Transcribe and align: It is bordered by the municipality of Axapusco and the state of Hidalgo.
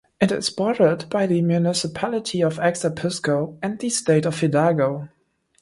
It 0.19 0.31
is 0.31 0.49
bordered 0.49 1.07
by 1.11 1.27
the 1.27 1.43
municipality 1.43 2.41
of 2.41 2.57
Axapusco 2.57 3.59
and 3.61 3.77
the 3.77 3.89
state 3.91 4.25
of 4.25 4.39
Hidalgo. 4.39 5.09